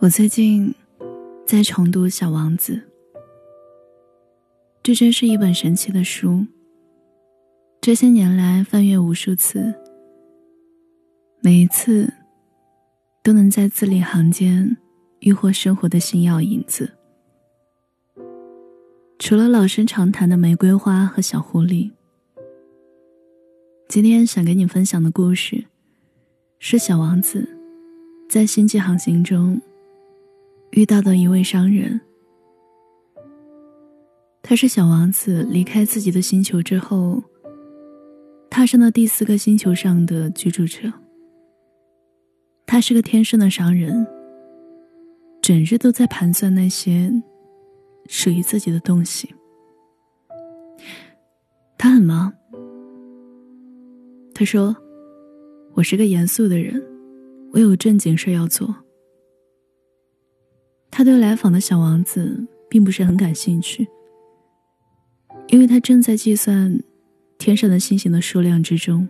[0.00, 0.72] 我最近
[1.44, 2.74] 在重读《小王子》，
[4.80, 6.46] 这真是一本神奇的书。
[7.80, 9.74] 这些年来翻阅无数次，
[11.40, 12.12] 每一次
[13.24, 14.76] 都能在字里行间
[15.18, 16.88] 遇获生活的星耀影子。
[19.18, 21.90] 除了老生常谈的玫瑰花和小狐狸，
[23.88, 25.64] 今天想给你分享的故事
[26.60, 27.48] 是小王子
[28.28, 29.60] 在星际航行中。
[30.72, 32.00] 遇到的一位商人，
[34.42, 37.22] 他是小王子离开自己的星球之后，
[38.50, 40.92] 踏上了第四个星球上的居住者。
[42.66, 44.06] 他是个天生的商人，
[45.40, 47.10] 整日都在盘算那些
[48.06, 49.34] 属于自己的东西。
[51.78, 52.32] 他很忙，
[54.34, 54.76] 他说
[55.74, 56.82] ：“我是个严肃的人，
[57.52, 58.74] 我有正经事要做。”
[60.90, 63.86] 他对来访的小王子并不是很感兴趣，
[65.48, 66.82] 因为他正在计算
[67.38, 69.08] 天上的星星的数量之中。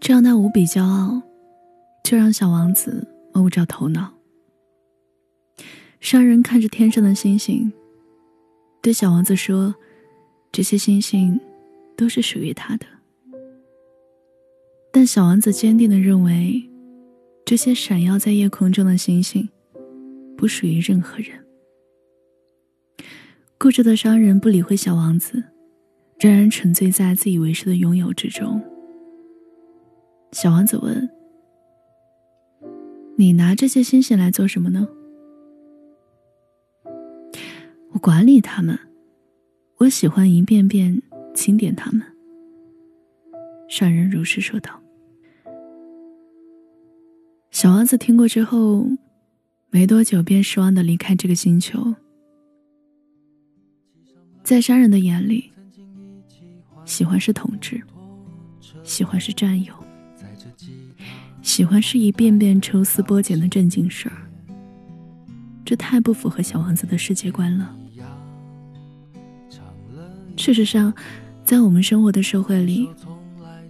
[0.00, 1.20] 这让他无比骄傲，
[2.02, 4.14] 就让小王子摸不着头脑。
[6.00, 7.72] 商人看着天上的星星，
[8.80, 9.74] 对小王子说
[10.50, 11.38] ：“这些星星
[11.96, 12.86] 都是属于他的。”
[14.90, 16.70] 但小王子坚定的认为，
[17.48, 19.48] 这些闪耀在夜空中的星星。
[20.36, 21.42] 不属于任何人。
[23.56, 25.42] 固执的商人不理会小王子，
[26.20, 28.62] 仍然沉醉在自以为是的拥有之中。
[30.32, 31.08] 小王子问
[33.16, 34.86] ：“你拿这些星星来做什么呢
[37.92, 38.78] ？”“我管理他们，
[39.78, 41.00] 我喜欢一遍遍
[41.34, 42.02] 清点他们。”
[43.70, 44.82] 商人如实说道。
[47.58, 48.86] 小王子听过之后。
[49.70, 51.92] 没多久，便失望的离开这个星球。
[54.44, 55.50] 在商人的眼里，
[56.84, 57.82] 喜欢是统治，
[58.84, 59.74] 喜欢是占有，
[61.42, 64.16] 喜欢是一遍遍抽丝剥茧的正经事儿。
[65.64, 67.76] 这太不符合小王子的世界观了。
[70.36, 70.94] 事实上，
[71.44, 72.88] 在我们生活的社会里，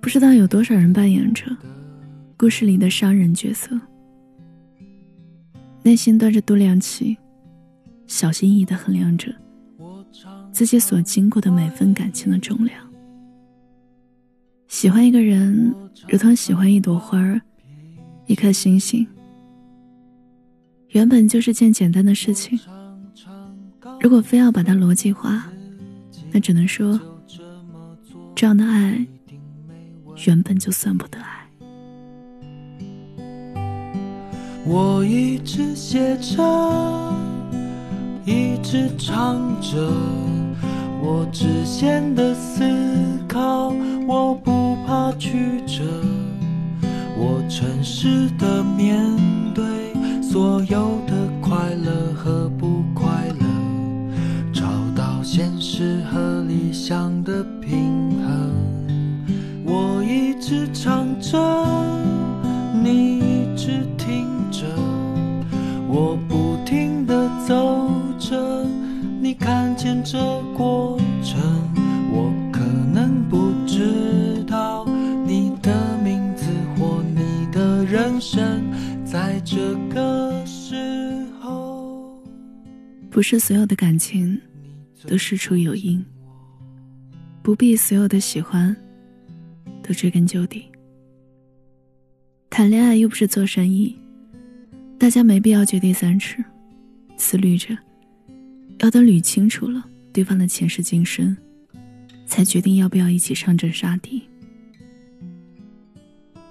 [0.00, 1.44] 不知道有多少人扮演着
[2.42, 3.70] 故事里的商人角色。
[5.84, 7.16] 内心端着度量器，
[8.08, 9.32] 小心翼翼的衡量着
[10.50, 12.84] 自己所经过的每份感情的重量。
[14.66, 15.72] 喜欢一个人，
[16.08, 17.40] 如同喜欢一朵花儿，
[18.26, 19.06] 一颗星星，
[20.88, 22.58] 原本就是件简单的事情。
[24.00, 25.48] 如果非要把它逻辑化，
[26.32, 26.98] 那只能说，
[28.34, 29.06] 这样的爱
[30.26, 31.41] 原本就算不得爱。
[34.64, 36.40] 我一直写着，
[38.24, 39.76] 一直唱着，
[41.02, 42.62] 我直线的思
[43.28, 43.72] 考，
[44.06, 45.82] 我不怕曲折，
[47.16, 49.04] 我诚实的面
[49.52, 49.64] 对
[50.22, 51.11] 所有的
[83.12, 84.40] 不是所有的感情
[85.06, 86.02] 都事出有因，
[87.42, 88.74] 不必所有的喜欢
[89.82, 90.64] 都追根究底。
[92.48, 93.94] 谈恋爱又不是做生意。
[94.98, 96.42] 大家没必要掘地三尺，
[97.18, 97.76] 思虑着，
[98.78, 101.36] 要等捋清楚了对方的前世今生，
[102.24, 104.22] 才决定要不要一起上阵杀敌。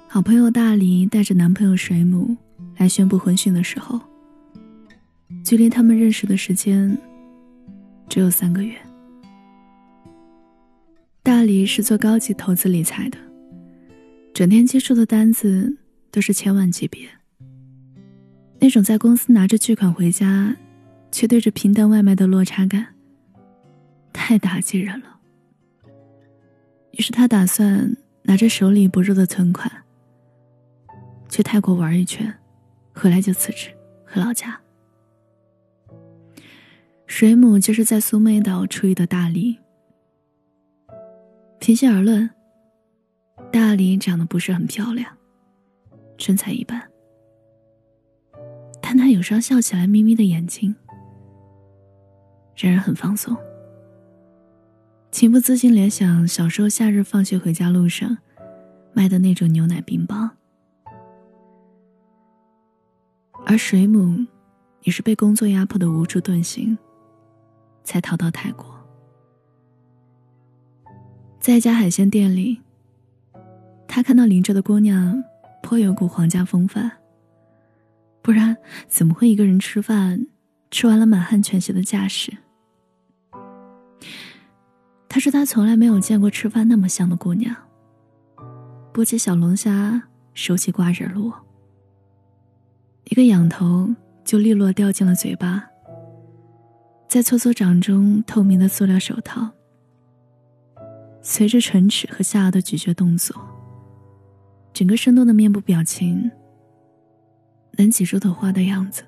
[0.07, 2.36] 好朋友大黎带着男朋友水母
[2.75, 4.00] 来宣布婚讯的时候，
[5.44, 6.98] 距离他们认识的时间
[8.08, 8.76] 只有三个月。
[11.24, 13.18] 大黎是做高级投资理财的，
[14.34, 15.78] 整天接触的单子
[16.10, 17.08] 都是千万级别。
[18.60, 20.56] 那种在公司拿着巨款回家，
[21.12, 22.88] 却对着平淡外卖的落差感，
[24.14, 25.20] 太打击人了。
[26.92, 29.72] 于是他打算拿着手里不肉的存款，
[31.30, 32.32] 去泰国玩一圈，
[32.94, 33.70] 回来就辞职
[34.06, 34.60] 回老家。
[37.12, 39.60] 水母就是在苏梅岛出狱的大理。
[41.60, 42.28] 平心而论，
[43.52, 45.18] 大理长得不是很漂亮，
[46.18, 46.81] 身材一般。
[48.81, 50.74] 但他有双笑起来眯眯的眼睛，
[52.56, 53.36] 让人很放松。
[55.12, 58.19] 情不自禁联想小时候夏日放学回家路上
[58.94, 60.31] 卖的那种牛奶冰棒，
[63.46, 64.25] 而水母
[64.84, 66.78] 也是被工作压迫的无处遁形，
[67.83, 68.66] 才逃到泰国。
[71.39, 72.62] 在一家海鲜店里，
[73.88, 75.24] 他看到邻着的姑娘
[75.63, 76.92] 颇有股皇家风范。
[78.22, 78.56] 不然
[78.88, 80.28] 怎么会一个人吃饭，
[80.69, 82.31] 吃完了满汉全席的架势？
[85.10, 87.56] 他说他从来没有见过吃饭那么香的姑娘。
[88.94, 90.04] 剥起小龙虾，
[90.36, 91.33] 手起瓜子落，
[93.06, 93.89] 一个仰头
[94.24, 95.70] 就利落掉进了嘴巴。
[97.12, 99.46] 在搓搓掌中透明的塑料手套，
[101.22, 103.36] 随着唇齿和下颚的咀嚼动作，
[104.72, 106.31] 整个生动的面部表情。
[107.78, 109.04] 能挤出朵花的样子，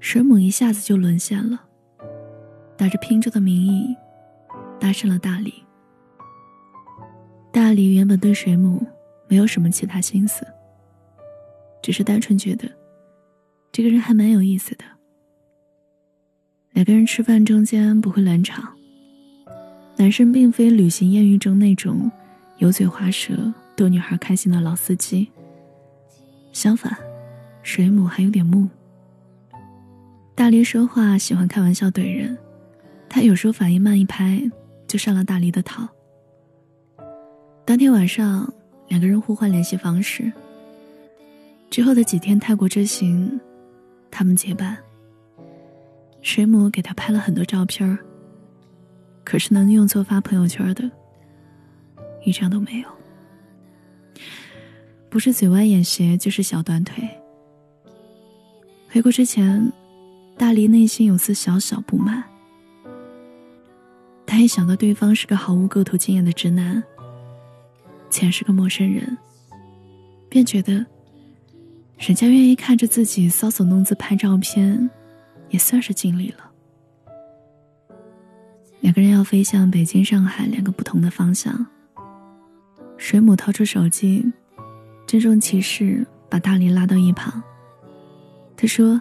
[0.00, 1.62] 水母一下子就沦陷了，
[2.78, 3.94] 打着拼桌的名义
[4.80, 5.62] 搭上了大理。
[7.52, 8.82] 大理原本对水母
[9.28, 10.46] 没有什么其他心思，
[11.82, 12.66] 只是单纯觉得
[13.70, 14.95] 这个人还蛮有意思的。
[16.76, 18.70] 两个人吃饭中间不会冷场，
[19.96, 22.12] 男生并非旅行艳遇中那种
[22.58, 25.26] 油嘴滑舌逗女孩开心的老司机。
[26.52, 26.94] 相反，
[27.62, 28.68] 水母还有点木。
[30.34, 32.36] 大力说话喜欢开玩笑怼人，
[33.08, 34.38] 他有时候反应慢一拍
[34.86, 35.88] 就上了大力的套。
[37.64, 38.52] 当天晚上，
[38.88, 40.30] 两个人互换联系方式。
[41.70, 43.40] 之后的几天泰国之行，
[44.10, 44.76] 他们结伴。
[46.22, 47.98] 水母给他拍了很多照片，
[49.24, 50.90] 可是能用作发朋友圈的，
[52.24, 52.88] 一张都没有。
[55.08, 57.08] 不是嘴歪眼斜，就是小短腿。
[58.88, 59.72] 回国之前，
[60.36, 62.22] 大黎内心有丝小小不满。
[64.26, 66.82] 他一想到对方是个毫无构图经验的直男，
[68.10, 69.16] 且是个陌生人，
[70.28, 70.84] 便觉得，
[71.98, 74.90] 人家愿意看着自己搔首弄姿拍照片，
[75.50, 76.50] 也算是尽力了。
[78.80, 81.66] 两个人要飞向北京、上海两个不同的方向。
[82.96, 84.32] 水母掏出手机。
[85.06, 87.40] 郑重其事把大力拉到一旁。
[88.56, 89.00] 他说：“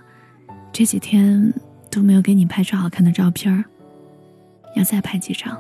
[0.72, 1.52] 这几天
[1.90, 3.66] 都没有给你拍出好看的照片
[4.76, 5.60] 要再拍几张。”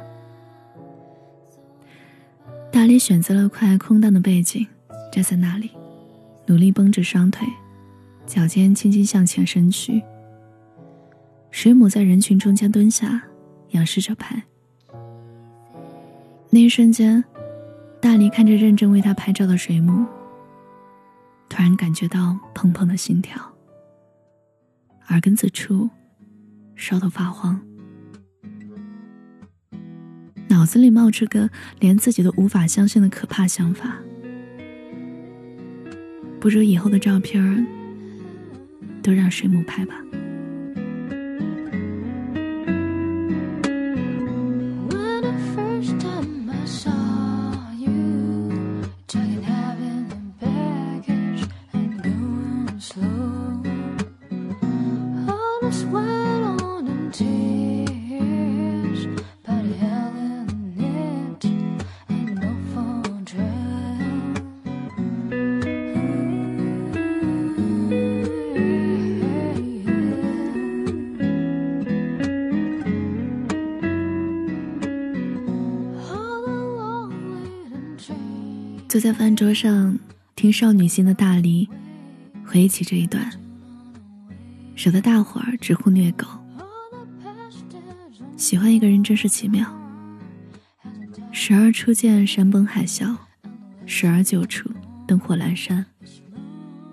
[2.71, 4.67] 大力选择了块空荡的背景，
[5.11, 5.71] 站在那里，
[6.45, 7.47] 努力绷着双腿，
[8.27, 10.03] 脚尖轻轻向前伸去。
[11.55, 13.23] 水母在人群中间蹲下，
[13.69, 14.43] 仰视着拍。
[16.49, 17.23] 那一瞬间，
[18.01, 20.05] 大林看着认真为他拍照的水母。
[21.47, 23.41] 突然感觉到砰砰的心跳，
[25.07, 25.89] 耳根子处
[26.75, 27.57] 烧得发慌，
[30.49, 31.49] 脑子里冒出个
[31.79, 33.95] 连自己都无法相信的可怕想法：
[36.37, 37.65] 不如以后的照片
[39.01, 39.95] 都让水母拍吧。
[78.95, 79.99] 坐在饭桌上
[80.37, 81.67] 听少女心的大黎
[82.45, 83.29] 回忆起这一段，
[84.73, 86.25] 惹得大伙儿直呼虐狗。
[88.37, 89.69] 喜欢一个人真是奇妙，
[91.33, 93.13] 时而初见山崩海啸，
[93.85, 94.71] 时而久处
[95.05, 95.85] 灯火阑珊，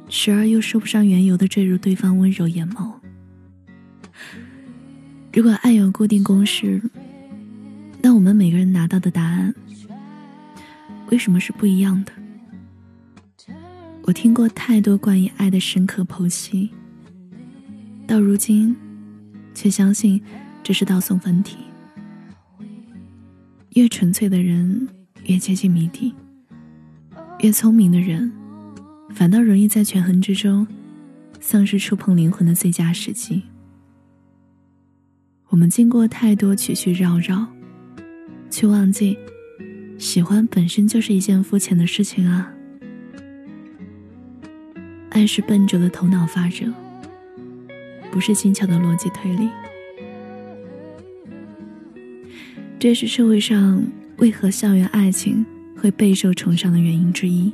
[0.08, 2.92] 时而又说不上缘由的坠入对方温柔眼眸。
[5.32, 6.82] 如果爱有固定公式，
[8.00, 9.54] 那我们每个人拿到的答案。
[11.12, 12.12] 为什么是不一样的？
[14.04, 16.70] 我听过太多关于爱的深刻剖析，
[18.06, 18.74] 到如今，
[19.52, 20.18] 却相信
[20.62, 21.58] 这是道送分题。
[23.74, 24.88] 越纯粹的人
[25.26, 26.14] 越接近谜底，
[27.40, 28.32] 越聪明的人，
[29.10, 30.66] 反倒容易在权衡之中，
[31.40, 33.42] 丧失触碰灵魂的最佳时机。
[35.48, 37.46] 我们经过太多曲曲绕绕，
[38.48, 39.18] 却忘记。
[40.02, 42.52] 喜欢本身就是一件肤浅的事情啊。
[45.10, 46.66] 爱是笨拙的头脑发热，
[48.10, 49.48] 不是轻巧的逻辑推理。
[52.80, 53.80] 这是社会上
[54.16, 57.52] 为何校园爱情会备受崇尚的原因之一。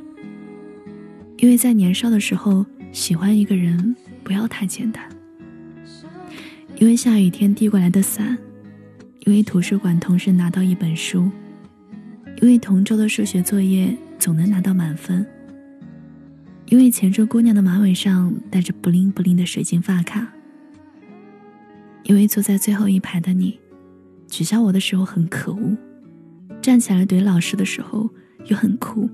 [1.37, 5.07] 因为在年少的时候，喜欢一个人不要太简单。
[6.77, 8.35] 因为下雨天递过来的伞，
[9.19, 11.29] 因为图书馆同时拿到一本书，
[12.41, 15.25] 因为同桌的数学作业总能拿到满分，
[16.67, 20.25] 因为前桌姑娘的马尾上戴着布灵布灵的水晶发卡，
[22.03, 23.59] 因为坐在最后一排的你，
[24.27, 25.75] 取笑我的时候很可恶，
[26.61, 28.09] 站起来怼老师的时候
[28.45, 29.09] 又很酷。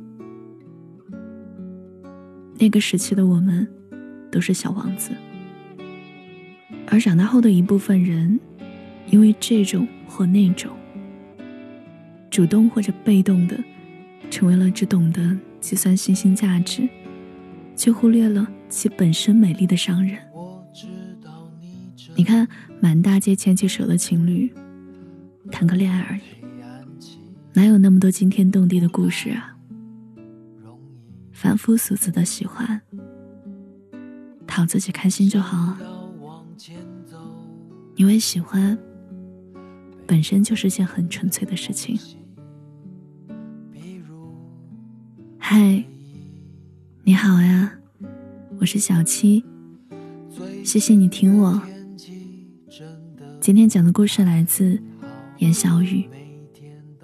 [2.59, 3.67] 那个时期的我们，
[4.31, 5.11] 都是小王子。
[6.87, 8.39] 而长大后的一部分人，
[9.09, 10.71] 因为这种或那种，
[12.35, 13.57] 主动或者被动的，
[14.29, 16.85] 成为了只懂得计算信息价值，
[17.77, 20.19] 却忽略了其本身美丽的商人。
[22.13, 22.45] 你看，
[22.81, 24.53] 满大街牵起手的情侣，
[25.49, 26.23] 谈个恋爱而已，
[27.53, 29.55] 哪有那么多惊天动地的故事啊？
[31.31, 32.81] 凡夫俗子的喜欢，
[34.45, 35.79] 讨自己开心就好啊。
[37.95, 38.77] 因为喜欢
[40.05, 41.97] 本身就是件很纯粹的事情。
[45.57, 45.81] 嗨，
[47.05, 47.71] 你好呀，
[48.59, 49.41] 我是小七，
[50.65, 51.61] 谢谢你听我。
[53.39, 54.77] 今天讲的故事来自
[55.37, 56.03] 严小雨。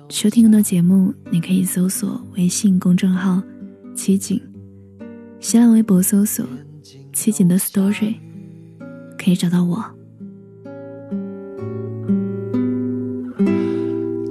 [0.09, 3.41] 收听更多节目，你可以搜索微信公众号
[3.95, 4.37] “七锦”，
[5.39, 6.45] 新浪微博搜索
[7.13, 8.15] “七锦的 story”，
[9.17, 9.81] 可以找到我。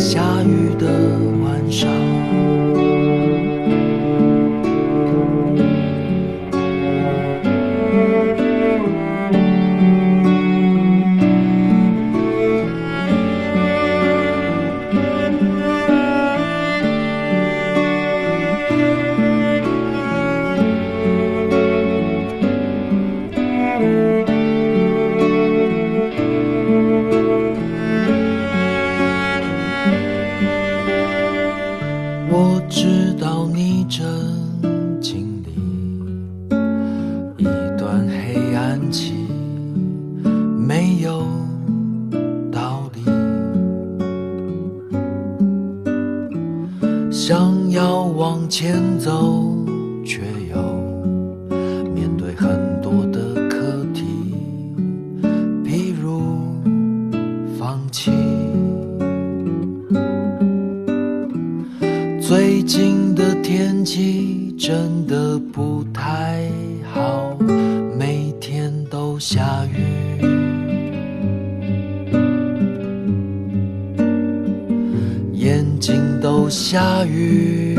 [0.00, 0.88] 下雨的
[1.42, 2.59] 晚上。
[48.50, 49.54] 前走，
[50.04, 50.56] 却又
[51.94, 54.04] 面对很多的课题，
[55.62, 56.20] 比如
[57.56, 58.10] 放弃。
[62.20, 66.50] 最近的天气真的不太
[66.92, 67.38] 好，
[67.96, 69.78] 每天都下雨。
[75.34, 77.78] 眼睛都下雨，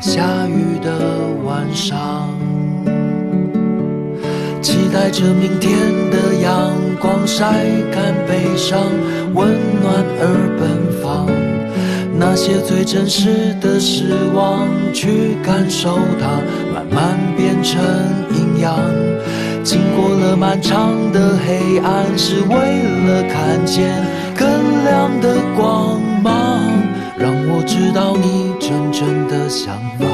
[0.00, 2.28] 下雨的晚上。
[4.62, 5.78] 期待着明天
[6.10, 7.44] 的阳光晒
[7.92, 8.80] 干悲伤，
[9.34, 9.48] 温
[9.82, 11.26] 暖而奔放。
[12.18, 16.40] 那些最真实的失望，去感受它，
[16.72, 17.80] 慢慢变成
[18.34, 18.78] 营养。
[19.62, 22.56] 经过了漫长的黑暗，是为
[23.06, 24.02] 了看见
[24.34, 24.48] 更
[24.84, 26.60] 亮的光芒。
[27.18, 30.06] 让我知道你认真的想法，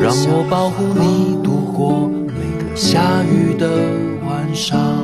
[0.00, 3.68] 让我保护你度过每个下雨的
[4.24, 5.03] 晚上。